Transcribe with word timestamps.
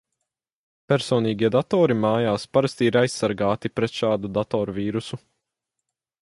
Personīgie 0.93 1.51
datori 1.55 1.97
mājās 2.05 2.45
parasti 2.59 2.89
ir 2.93 2.97
aizsargāti 3.03 3.73
pret 3.81 3.95
šādu 3.99 4.33
datorvīrusu. 4.39 5.21